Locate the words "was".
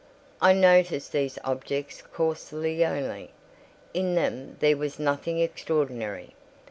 4.75-4.97